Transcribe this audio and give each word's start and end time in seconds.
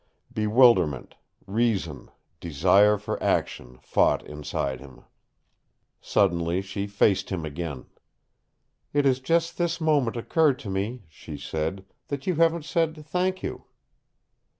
Bewilderment, 0.33 1.13
reason, 1.45 2.09
desire 2.39 2.97
for 2.97 3.21
action 3.21 3.77
fought 3.83 4.25
inside 4.25 4.79
him. 4.79 5.03
Suddenly 5.99 6.63
she 6.63 6.87
faced 6.87 7.29
him 7.29 7.45
again. 7.45 7.85
"It 8.93 9.05
has 9.05 9.19
just 9.19 9.59
this 9.59 9.79
moment 9.79 10.17
occurred 10.17 10.57
to 10.57 10.71
me," 10.71 11.03
she 11.07 11.37
said, 11.37 11.85
"that 12.07 12.25
you 12.25 12.33
haven't 12.33 12.65
said 12.65 13.05
'Thank 13.05 13.43
you.'" 13.43 13.65